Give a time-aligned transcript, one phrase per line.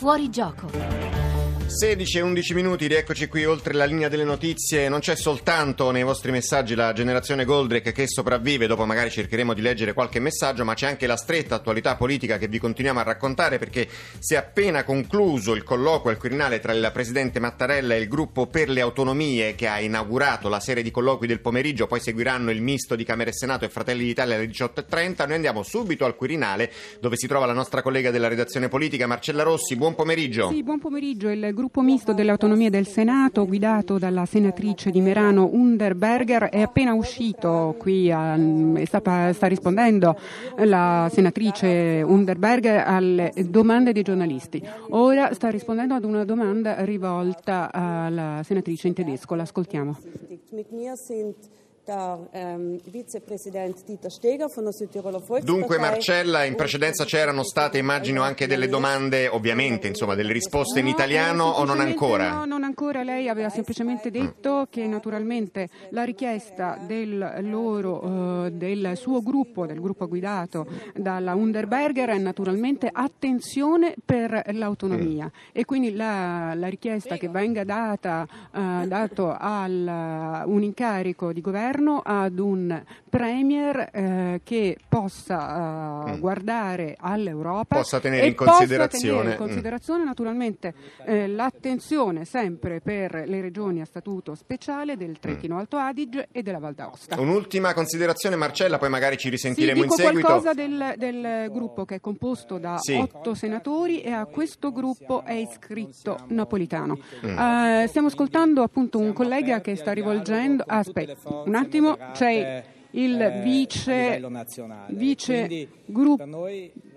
[0.00, 1.09] Fuori gioco.
[1.70, 4.88] 16 e 11 minuti, rieccoci qui oltre la linea delle notizie.
[4.88, 9.60] Non c'è soltanto nei vostri messaggi la generazione Goldrick che sopravvive, dopo magari cercheremo di
[9.60, 13.58] leggere qualche messaggio, ma c'è anche la stretta attualità politica che vi continuiamo a raccontare
[13.58, 13.86] perché
[14.18, 18.48] si è appena concluso il colloquio al Quirinale tra il presidente Mattarella e il gruppo
[18.48, 22.62] per le autonomie che ha inaugurato la serie di colloqui del pomeriggio, poi seguiranno il
[22.62, 25.24] misto di Camera e Senato e Fratelli d'Italia alle 18.30.
[25.24, 29.44] Noi andiamo subito al Quirinale dove si trova la nostra collega della redazione politica Marcella
[29.44, 29.76] Rossi.
[29.76, 30.50] Buon pomeriggio.
[30.50, 31.28] Sì, buon pomeriggio.
[31.28, 36.94] Il gruppo misto delle autonomie del Senato, guidato dalla senatrice di Merano Underberger, è appena
[36.94, 38.34] uscito qui, a,
[38.86, 40.18] sta, sta, rispondendo
[40.56, 44.66] la senatrice Underberger alle domande dei giornalisti.
[44.90, 49.34] Ora sta rispondendo ad una domanda rivolta alla senatrice in tedesco.
[49.34, 49.98] L'ascoltiamo.
[52.32, 52.78] Ehm,
[55.42, 60.86] Dunque Marcella, in precedenza c'erano state immagino anche delle domande, ovviamente, insomma, delle risposte in
[60.86, 62.30] italiano o non ancora?
[62.30, 68.92] No, non ancora, lei aveva semplicemente detto che naturalmente la richiesta del loro, uh, del
[68.94, 75.24] suo gruppo, del gruppo guidato dalla Underberger è naturalmente attenzione per l'autonomia.
[75.24, 75.48] Mm.
[75.52, 81.69] e quindi la, la, richiesta che venga data, uh, dato al, un incarico di governo
[81.70, 86.20] governo ad un premier eh, che possa uh, mm.
[86.20, 90.06] guardare all'Europa possa tenere in considerazione, tenere in considerazione mm.
[90.06, 95.58] naturalmente eh, l'attenzione sempre per le regioni a statuto speciale del Trentino mm.
[95.58, 97.20] Alto Adige e della Val d'Aosta.
[97.20, 100.26] Un'ultima considerazione Marcella, poi magari ci risentiremo sì, in seguito.
[100.26, 102.94] qualcosa del, del, gruppo che è composto da sì.
[102.94, 106.98] otto senatori e a questo gruppo è iscritto Napolitano.
[107.26, 107.36] Mm.
[107.36, 110.64] Uh, stiamo ascoltando appunto un collega che sta rivolgendo...
[110.66, 111.59] Aspetta, un attimo,
[112.12, 114.20] c'è il eh, vice,
[114.88, 116.48] vice, gruppo,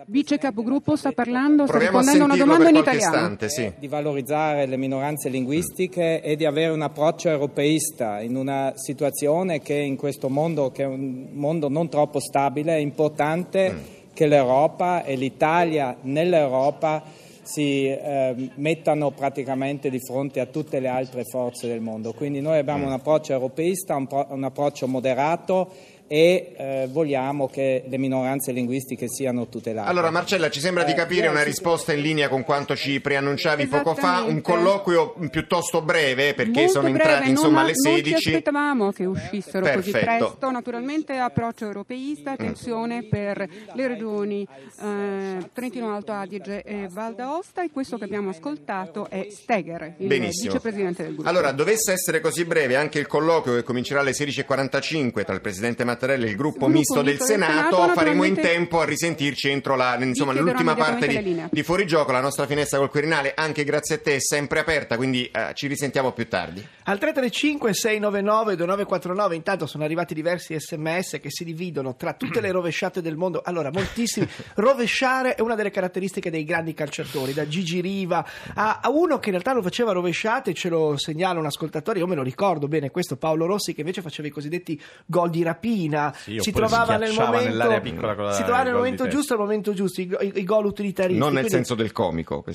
[0.08, 3.16] vice capogruppo sta parlando, sta rispondendo a una domanda in italiano.
[3.16, 3.72] Istante, sì.
[3.78, 9.75] Di valorizzare le minoranze linguistiche e di avere un approccio europeista in una situazione che
[9.75, 13.78] in questo mondo, che è un mondo non troppo stabile, è importante mm.
[14.13, 21.24] che l'Europa e l'Italia nell'Europa si eh, mettano praticamente di fronte a tutte le altre
[21.24, 22.14] forze del mondo.
[22.14, 25.72] Quindi noi abbiamo un approccio europeista, un, pro- un approccio moderato
[26.08, 29.90] e eh, vogliamo che le minoranze linguistiche siano tutelate.
[29.90, 33.68] Allora Marcella, ci sembra di eh, capire una risposta in linea con quanto ci preannunciavi
[33.68, 38.12] poco fa, un colloquio piuttosto breve perché Molto sono breve, entrati insomma alle 16.
[38.12, 39.92] Non ci aspettavamo che uscissero Perfetto.
[39.92, 42.34] così presto, naturalmente approccio europeista, mm.
[42.34, 43.09] attenzione mm.
[43.09, 44.47] per le regioni
[44.81, 50.08] eh, Trentino Alto Adige e Val d'Aosta e questo che abbiamo ascoltato è Steger, il
[50.08, 50.52] Benissimo.
[50.52, 51.30] vicepresidente del gruppo.
[51.30, 55.84] Allora, dovesse essere così breve anche il colloquio che comincerà alle 16.45 tra il presidente
[55.94, 59.50] Mattarella e il gruppo, il misto, del, del Senato, Senato faremo in tempo a risentirci
[59.50, 62.12] entro la, insomma, l'ultima parte di, di Fuorigioco.
[62.12, 65.68] La nostra finestra col Quirinale, anche grazie a te, è sempre aperta, quindi eh, ci
[65.68, 66.66] risentiamo più tardi.
[66.86, 72.52] Al 335 699 2949 intanto sono arrivati diversi sms che si dividono tra tutte le
[72.52, 73.42] rovesciate del mondo.
[73.44, 74.28] Allora, moltissimi.
[74.56, 78.25] Rovesciare è una delle caratteristiche dei grandi calciatori, da Gigi Riva
[78.56, 82.08] a, a uno che in realtà lo faceva rovesciate, ce lo segnala un ascoltatore, io
[82.08, 85.82] me lo ricordo bene, questo Paolo Rossi che invece faceva i cosiddetti gol di rapina,
[86.16, 90.16] sì, si trovava nel momento, piccola, si trovava nel momento giusto al momento giusto, i,
[90.21, 91.19] i, i gol utilitaristi.
[91.19, 91.51] Non nel quindi...
[91.51, 92.44] senso del comico.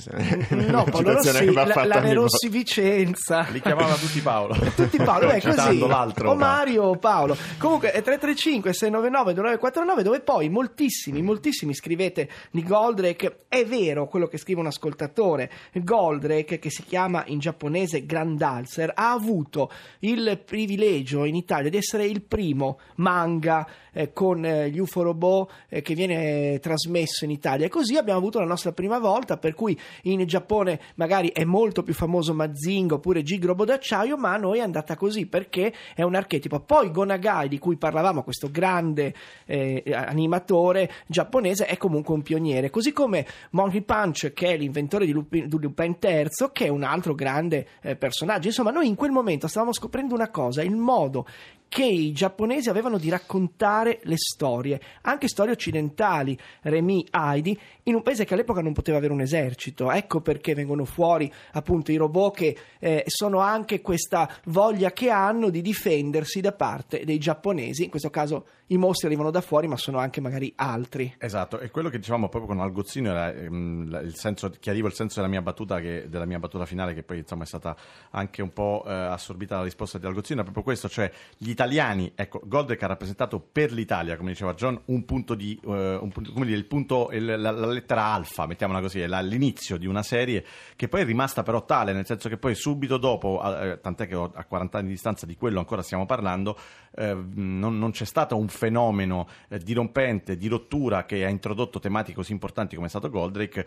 [0.69, 3.47] No, Paolo Rossi, la, la De Rossi Vicenza.
[3.51, 4.55] Li chiamava tutti Paolo.
[4.75, 5.81] tutti Paolo, è così.
[5.81, 7.35] O Mario o Paolo.
[7.57, 13.45] Comunque è 335 699 2949 dove poi moltissimi, moltissimi scrivete di Goldrake.
[13.47, 15.49] È vero quello che scrive un ascoltatore.
[15.73, 22.05] Goldrake, che si chiama in giapponese Grandalser, ha avuto il privilegio in Italia di essere
[22.05, 22.79] il primo
[23.19, 27.65] manga eh, con eh, gli UFO robot eh, che viene trasmesso in Italia.
[27.65, 31.83] E così abbiamo avuto la nostra prima volta, per cui in Giappone magari è molto
[31.83, 36.03] più famoso Mazinga oppure Gig Robot d'acciaio, ma a noi è andata così perché è
[36.03, 36.59] un archetipo.
[36.59, 39.13] Poi Gonagai, di cui parlavamo, questo grande
[39.45, 42.69] eh, animatore giapponese, è comunque un pioniere.
[42.69, 46.83] Così come Monkey Punch, che è l'inventore di Lupin, di Lupin III, che è un
[46.83, 48.47] altro grande eh, personaggio.
[48.47, 51.25] Insomma, noi in quel momento stavamo scoprendo una cosa, il modo
[51.69, 58.01] che i giapponesi avevano di raccontare le storie, anche storie occidentali, Remi, Heidi, in un
[58.01, 59.91] paese che all'epoca non poteva avere un esercito.
[59.91, 65.49] Ecco perché vengono fuori appunto i robot che eh, sono anche questa voglia che hanno
[65.49, 69.77] di difendersi da parte dei giapponesi, in questo caso i mostri arrivano da fuori ma
[69.77, 71.15] sono anche magari altri.
[71.19, 75.15] Esatto, e quello che dicevamo proprio con Algozzino era ehm, il senso, chiarivo il senso
[75.15, 77.75] della mia battuta, che, della mia battuta finale che poi insomma è stata
[78.11, 82.13] anche un po' eh, assorbita la risposta di Algozzino, è proprio questo, cioè gli italiani,
[82.15, 86.31] ecco, Goldrake ha rappresentato per l'Italia, come diceva John, un punto di, uh, un punto,
[86.31, 90.45] come dire, il punto, il, la, la, lettera alfa, mettiamola così, l'inizio di una serie
[90.77, 94.15] che poi è rimasta però tale, nel senso che poi subito dopo, uh, tant'è che
[94.15, 96.57] a 40 anni di distanza di quello ancora stiamo parlando,
[96.91, 99.27] uh, non, non, c'è stato un fenomeno
[99.61, 103.65] dirompente, di rottura che ha introdotto tematiche così importanti come è stato Goldrake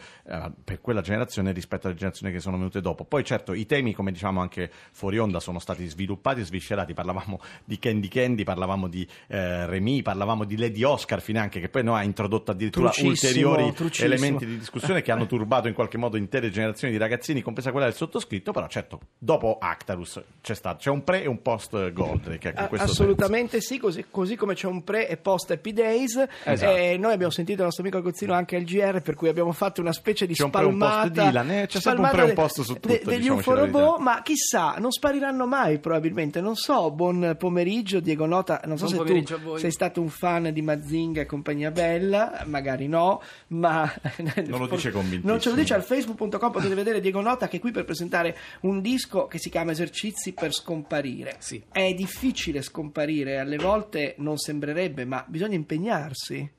[0.65, 3.05] per quella generazione rispetto alle generazioni che sono venute dopo.
[3.05, 7.41] Poi certo i temi, come diciamo anche fuori onda, sono stati sviluppati e sviscerati, parlavamo
[7.65, 11.97] di Candy Candy, parlavamo di eh, Remy, parlavamo di Lady Oscar finanche, che poi no,
[11.97, 16.93] ha introdotto addirittura ulteriori elementi di discussione che hanno turbato in qualche modo intere generazioni
[16.93, 21.25] di ragazzini, compresa quella del sottoscritto, però certo, dopo Actarus c'è, stato, c'è un pre
[21.25, 22.55] e un post Goldrake.
[22.57, 23.67] Ecco, assolutamente senso.
[23.67, 26.25] sì, così, così, come c'è un pre e post Happy Days.
[26.45, 26.77] Esatto.
[26.77, 29.81] Eh, noi abbiamo sentito il nostro amico Agozzino anche al GR, per cui abbiamo fatto
[29.81, 31.23] una specie di c'è spalmata.
[31.23, 31.67] Un Dylan, eh?
[31.67, 32.87] c'è sempre un pre e un post su tutto.
[32.87, 38.27] De, degli UFO robot, ma chissà, non spariranno mai probabilmente, non so, buon pomeriggio Diego
[38.27, 42.43] Nota, non so buon se tu sei stato un fan di Mazinga e compagnia bella,
[42.47, 45.31] magari no, ma non lo dice convintissimo.
[45.31, 48.37] Non ce lo dice al facebook.com, potete vedere Diego Nota che è qui per presentare
[48.61, 51.37] un disco che si chiama Esercizi per scomparire.
[51.39, 51.63] Sì.
[51.71, 56.51] È difficile scomparire, alle volte non sembrerebbe, ma bisogna impegnarsi.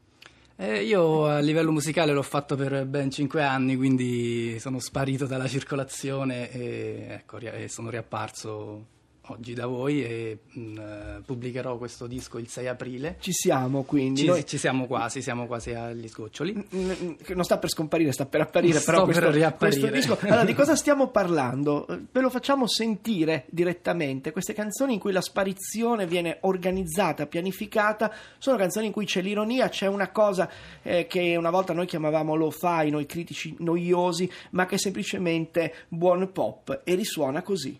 [0.55, 5.47] Eh, io a livello musicale l'ho fatto per ben 5 anni, quindi sono sparito dalla
[5.47, 8.85] circolazione e, ecco, e sono riapparso
[9.27, 13.15] oggi da voi e mh, mm, eh, pubblicherò questo disco il 6 aprile.
[13.19, 14.21] Ci siamo quindi.
[14.21, 14.45] Ci, Noi...
[14.45, 16.53] ci siamo quasi, siamo quasi agli sgoccioli.
[16.53, 18.79] Mm, mm, non sta per scomparire, sta per apparire.
[18.79, 19.79] Sto però per questo, riapparire.
[19.79, 20.27] questo disco.
[20.27, 21.85] Allora, di cosa stiamo parlando?
[22.11, 24.31] Ve lo facciamo sentire direttamente.
[24.31, 29.69] Queste canzoni in cui la sparizione viene organizzata, pianificata, sono canzoni in cui c'è l'ironia,
[29.69, 30.49] c'è una cosa
[30.81, 36.31] eh, che una volta noi chiamavamo lo-fi, noi critici noiosi, ma che è semplicemente buon
[36.31, 37.79] pop e risuona così.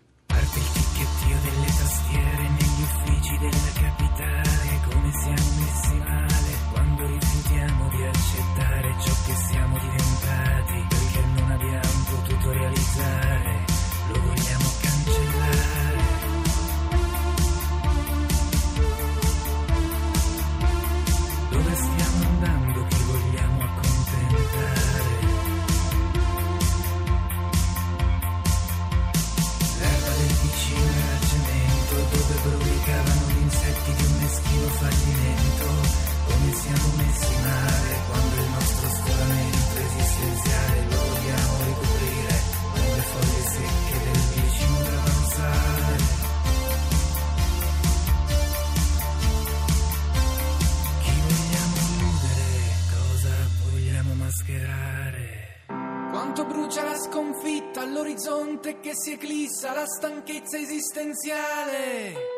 [9.00, 10.03] ciò che siamo diventati.
[57.84, 62.32] All'orizzonte che si eclissa la stanchezza esistenziale.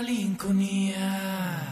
[0.00, 1.67] le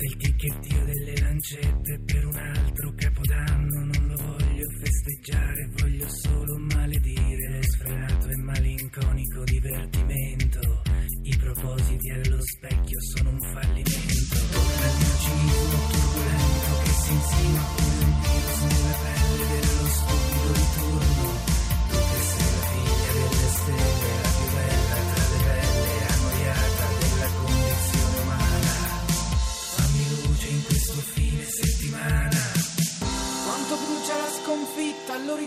[0.00, 6.58] malinconia il ticchettio delle lancette per un altro capodanno non lo voglio festeggiare voglio solo
[6.58, 10.82] maledire lo sfrenato e malinconico divertimento.
[11.22, 14.36] I propositi allo specchio sono un fallimento.
[14.50, 20.52] Torna il mio cinismo turbulento che si insinua come un virus nella pelle dello stupido
[20.52, 21.29] di turno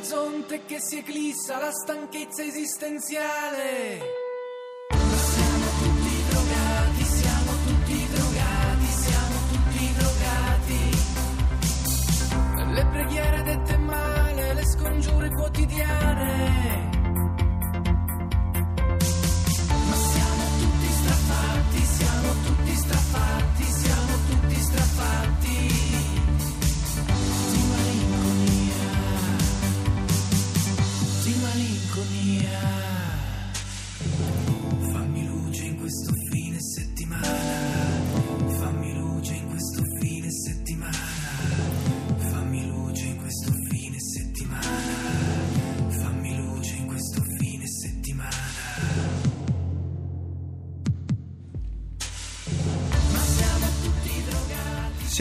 [0.03, 4.22] all'orizzonte che si eclissa la stanchezza esistenziale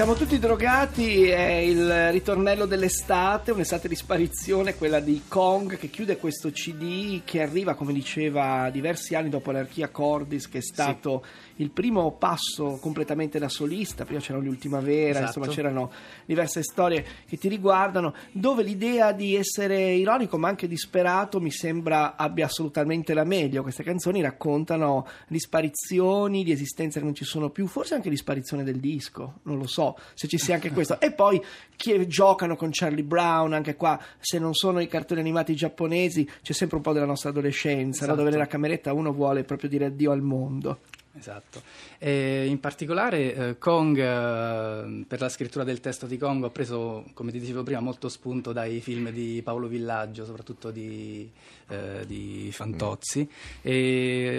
[0.02, 6.16] Siamo tutti drogati, è il ritornello dell'estate, un'estate di sparizione, quella di Kong che chiude
[6.16, 11.24] questo CD che arriva, come diceva, diversi anni dopo l'Archia Cordis, che è stato
[11.56, 15.38] il primo passo completamente da solista, prima c'era l'ultima vera, Esatto.
[15.38, 15.92] insomma c'erano
[16.24, 22.16] diverse storie che ti riguardano, dove l'idea di essere ironico ma anche disperato mi sembra
[22.16, 23.62] abbia assolutamente la meglio.
[23.62, 28.16] Queste canzoni raccontano di sparizioni, di esistenze che non ci sono più, forse anche di
[28.16, 31.00] sparizione del disco, non lo so se ci sia anche questo.
[31.00, 31.42] E poi
[31.76, 36.52] chi giocano con Charlie Brown, anche qua, se non sono i cartoni animati giapponesi, c'è
[36.52, 38.12] sempre un po' della nostra adolescenza, no?
[38.12, 38.18] Esatto.
[38.18, 40.80] dove nella cameretta uno vuole proprio dire addio al mondo.
[41.18, 41.62] Esatto.
[41.98, 47.04] E in particolare eh, Kong, eh, per la scrittura del testo di Kong, ho preso,
[47.12, 51.28] come ti dicevo prima, molto spunto dai film di Paolo Villaggio, soprattutto di,
[51.68, 53.28] eh, di Fantozzi,
[53.60, 53.72] e,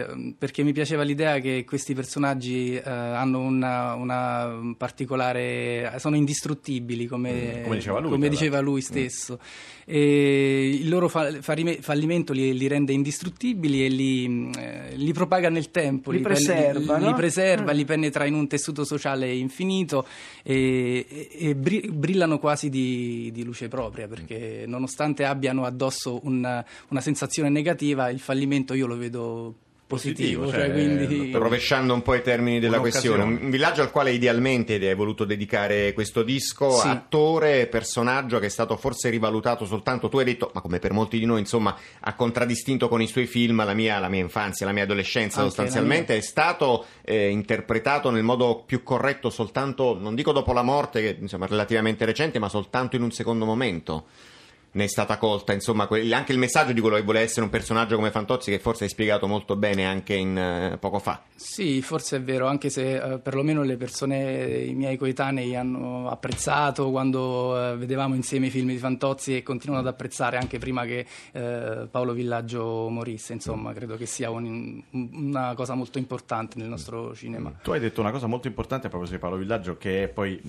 [0.07, 5.93] eh, perché mi piaceva l'idea che questi personaggi eh, hanno una, una particolare...
[5.99, 9.39] sono indistruttibili, come, Mm, come diceva lui, come diceva lui stesso.
[9.85, 15.49] E il loro fa- farime- fallimento li, li rende indistruttibili e li, eh, li propaga
[15.49, 16.31] nel tempo, Li pen-
[16.71, 17.09] preserva, li, no?
[17.09, 20.05] li preserva, li penetra in un tessuto sociale infinito
[20.43, 26.63] e, e- e bri- brillano quasi di, di luce propria perché nonostante abbiano addosso una,
[26.89, 29.55] una sensazione negativa, il fallimento io lo vedo
[29.85, 31.31] positivo, cioè, cioè, quindi...
[31.31, 35.93] Rovesciando un po' i termini della questione, un villaggio al quale idealmente hai voluto dedicare
[35.93, 36.87] questo disco, Sì.
[36.87, 41.19] attore, personaggio che è stato forse rivalutato soltanto, tu hai detto, ma come per molti
[41.19, 44.71] di noi, insomma, ha contraddistinto con i suoi film la mia, la mia infanzia, la
[44.71, 50.31] mia adolescenza Anche sostanzialmente, è stato eh, interpretato nel modo più corretto soltanto, non dico
[50.31, 54.05] dopo la morte, che insomma è relativamente recente, ma soltanto in un secondo momento.
[54.75, 57.51] Ne è stata colta, insomma, que- anche il messaggio di quello che vuole essere un
[57.51, 61.21] personaggio come Fantozzi, che forse hai spiegato molto bene anche in, eh, poco fa.
[61.35, 66.89] Sì, forse è vero, anche se eh, perlomeno le persone, i miei coetanei hanno apprezzato
[66.89, 71.05] quando eh, vedevamo insieme i film di Fantozzi e continuano ad apprezzare anche prima che
[71.33, 77.13] eh, Paolo Villaggio morisse, insomma, credo che sia un- una cosa molto importante nel nostro
[77.13, 77.51] cinema.
[77.61, 80.41] Tu hai detto una cosa molto importante a proposito di Paolo Villaggio, che è poi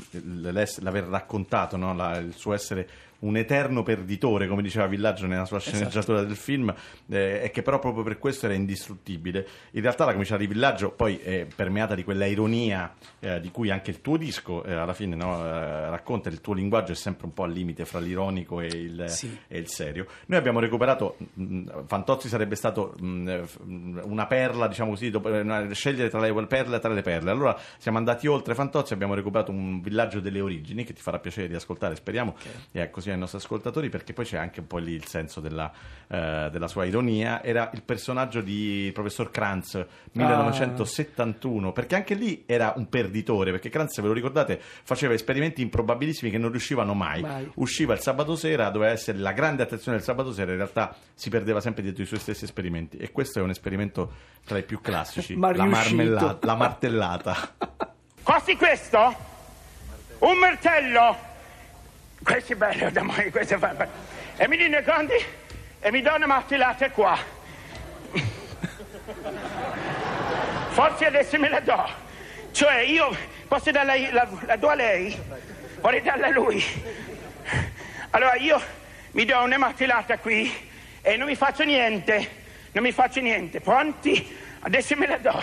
[0.80, 1.94] l'aver raccontato no?
[1.94, 2.88] La- il suo essere
[3.20, 3.82] un eterno
[4.14, 6.72] perditore, come diceva Villaggio nella sua sceneggiatura del film,
[7.08, 9.46] eh, e che però proprio per questo era indistruttibile.
[9.72, 13.70] In realtà la comincia di Villaggio poi è permeata di quella ironia eh, di cui
[13.70, 17.26] anche il tuo disco eh, alla fine no, eh, racconta, il tuo linguaggio è sempre
[17.26, 19.36] un po' al limite fra l'ironico e il, Sì.
[19.48, 20.06] e il serio.
[20.26, 25.10] Noi abbiamo recuperato, mh, Fantozzi sarebbe stato mh, eh, f- mh, una perla, diciamo così,
[25.10, 27.30] dopo, eh, una- scegliere tra le perle tra le perle.
[27.30, 31.48] Allora siamo andati oltre Fantozzi, abbiamo recuperato un villaggio delle origini che ti farà piacere
[31.48, 32.36] di ascoltare, speriamo,
[32.72, 35.70] e così ai nostri ascoltatori, perché poi c'è anche un po' lì il senso della,
[36.08, 37.42] eh, della sua ironia.
[37.42, 44.00] Era il personaggio di professor Kranz, 1971, perché anche lì era un perditore, perché Kranz,
[44.00, 47.22] ve lo ricordate, faceva esperimenti improbabilissimi che non riuscivano mai.
[47.22, 47.50] Mai.
[47.54, 51.30] Usciva il sabato sera, doveva essere la grande attenzione del sabato sera, in realtà si
[51.30, 52.96] perdeva sempre dietro i suoi stessi esperimenti.
[52.98, 54.12] E questo è un esperimento
[54.44, 57.36] tra i più classici, Ma la, marmellata, la martellata.
[58.22, 59.14] Costi questo?
[60.18, 61.32] Un martello?
[62.24, 63.86] Questo è bello, me, questo è bello.
[64.36, 65.12] E mi dice conti
[65.78, 67.18] e mi dà una martellata qua.
[70.70, 71.86] Forse adesso me la do.
[72.50, 73.14] Cioè io
[73.46, 75.14] posso darla, la, la do a lei,
[75.80, 76.64] vorrei darla a lui.
[78.10, 78.58] Allora io
[79.10, 80.50] mi do una martellata qui
[81.02, 82.30] e non mi faccio niente,
[82.72, 83.60] non mi faccio niente.
[83.60, 84.34] Pronti?
[84.60, 85.42] Adesso me la do.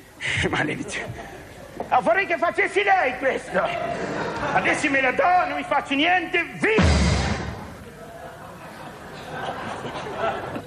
[0.48, 1.42] Maledizione.
[1.88, 3.62] Ah, vorrei che facessi lei questo.
[4.52, 6.82] Adesso me la do, non mi faccio niente, via!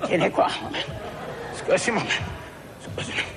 [0.06, 0.50] Tieni qua.
[1.54, 2.14] Scusi momento.
[2.80, 3.37] Scusi.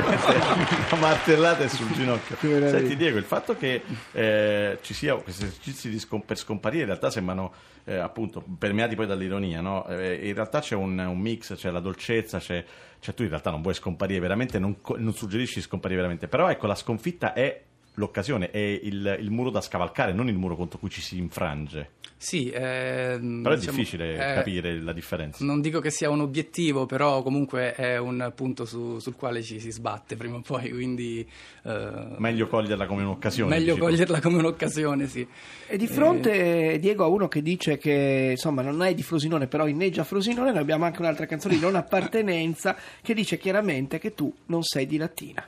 [0.10, 0.86] Ah!
[0.90, 2.36] la martellata è sul ginocchio.
[2.68, 7.10] Senti Diego, il fatto che eh, ci sia questi esercizi scom- per scomparire in realtà
[7.10, 7.52] sembrano
[7.84, 9.86] eh, appunto permeati poi dall'ironia, no?
[9.86, 12.64] Eh, in realtà c'è un, un mix, c'è la dolcezza, c'è,
[12.98, 16.48] cioè tu in realtà non vuoi scomparire veramente, non, non suggerisci di scomparire veramente, però
[16.48, 17.62] ecco la sconfitta è
[18.00, 21.90] l'occasione, è il, il muro da scavalcare, non il muro contro cui ci si infrange.
[22.22, 25.42] Sì, ehm, Però è diciamo, difficile eh, capire la differenza.
[25.42, 29.58] Non dico che sia un obiettivo, però comunque è un punto su- sul quale ci
[29.58, 31.26] si sbatte prima o poi, quindi
[31.64, 33.56] eh, Meglio coglierla come un'occasione.
[33.56, 35.26] meglio coglierla come un'occasione, sì.
[35.66, 39.66] E di fronte, Diego, a uno che dice che insomma non è di Frosinone, però
[39.66, 44.30] inneggia Frosinone, noi abbiamo anche un'altra canzone di non appartenenza che dice chiaramente che tu
[44.46, 45.42] non sei di Latina.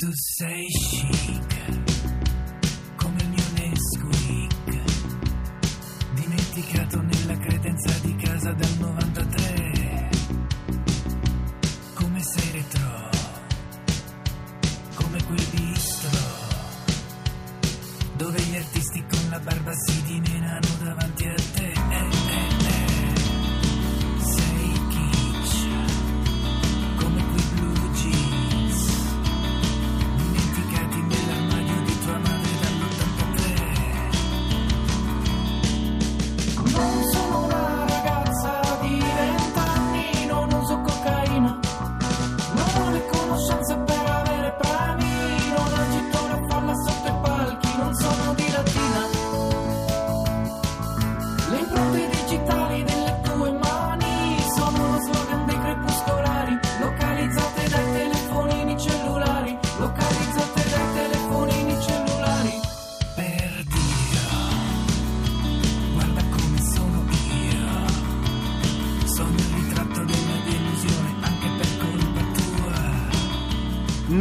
[0.00, 1.52] Tu sei chic,
[2.96, 4.82] come il mio Nesquik,
[6.14, 10.10] dimenticato nella credenza di casa dal 93.
[11.92, 13.10] Come sei retro,
[14.94, 16.18] come quel bistro,
[18.16, 21.79] dove gli artisti con la barba si dimenano davanti a te.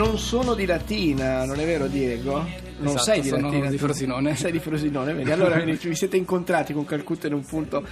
[0.09, 2.68] Non sono di Latina, non è vero Diego?
[2.79, 3.69] Non Esatto, sei di sono Latina.
[3.69, 3.77] di.
[3.77, 4.35] Frosinone.
[4.35, 5.31] Sei di Frosinone, vedi?
[5.31, 7.83] Allora vi siete incontrati con Calcutta in un punto.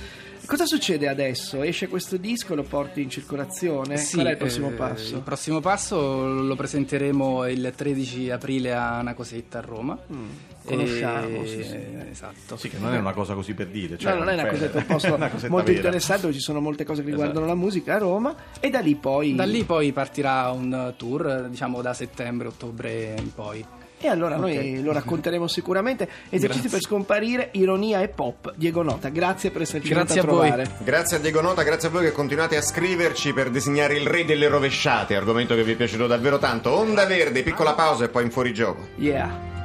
[0.45, 1.61] Cosa succede adesso?
[1.61, 3.97] Esce questo disco, lo porti in circolazione?
[3.97, 5.15] Sì, Qual è il prossimo eh, passo?
[5.15, 9.97] Il prossimo passo lo presenteremo il 13 aprile a una cosetta a Roma.
[10.13, 10.25] Mm,
[10.63, 11.77] conosciamo, E- sì, sì.
[12.09, 12.55] Esatto.
[12.55, 13.97] Sì, che non è una cosa così per dire.
[13.97, 15.71] Cioè, no, non è una cosetta un posto una molto vera.
[15.79, 17.53] interessante dove ci sono molte cose che riguardano Esatto.
[17.53, 19.35] la musica a Roma e da lì poi...
[19.35, 23.65] Da lì poi partirà un tour, diciamo da settembre-ottobre in poi.
[23.99, 26.07] E allora noi lo racconteremo sicuramente.
[26.29, 26.69] Esercizi Grazie.
[26.69, 28.53] per scomparire, ironia e pop.
[28.55, 30.47] Diego Nota, grazie per esserci Grazie venuto a voi.
[30.51, 30.71] trovare.
[30.83, 34.23] Grazie a Diego Nota, grazie a voi che continuate a scriverci per disegnare il re
[34.23, 36.71] delle rovesciate, argomento che vi è piaciuto davvero tanto.
[36.71, 38.87] Onda Verde, piccola pausa e poi in fuorigioco.
[38.97, 39.56] Yeah.